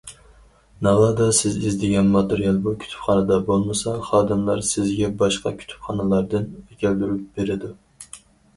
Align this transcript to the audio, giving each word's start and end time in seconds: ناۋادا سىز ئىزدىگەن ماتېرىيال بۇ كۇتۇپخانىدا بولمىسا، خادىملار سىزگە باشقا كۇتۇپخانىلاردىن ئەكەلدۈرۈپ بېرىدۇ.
ناۋادا 0.85 1.25
سىز 1.39 1.57
ئىزدىگەن 1.67 2.09
ماتېرىيال 2.15 2.57
بۇ 2.69 2.73
كۇتۇپخانىدا 2.85 3.37
بولمىسا، 3.51 3.95
خادىملار 4.09 4.65
سىزگە 4.71 5.13
باشقا 5.23 5.55
كۇتۇپخانىلاردىن 5.63 6.51
ئەكەلدۈرۈپ 6.67 7.25
بېرىدۇ. 7.41 7.75